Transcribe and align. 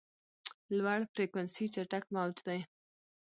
لوړ 0.77 0.99
فریکونسي 1.11 1.65
چټک 1.73 2.03
موج 2.13 2.35
دی. 2.47 2.59